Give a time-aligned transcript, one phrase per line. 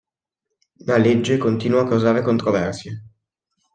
[0.87, 3.03] La legge continua a causare controversie.